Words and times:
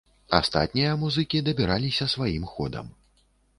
Астатнія 0.37 0.95
музыкі 1.01 1.43
дабіраліся 1.49 2.09
сваім 2.17 2.51
ходам. 2.57 2.93